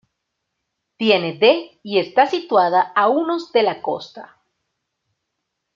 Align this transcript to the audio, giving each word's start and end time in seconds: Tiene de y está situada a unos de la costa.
Tiene 0.97 1.37
de 1.37 1.79
y 1.83 1.99
está 1.99 2.25
situada 2.25 2.91
a 2.95 3.07
unos 3.07 3.51
de 3.51 3.61
la 3.61 3.83
costa. 3.83 4.35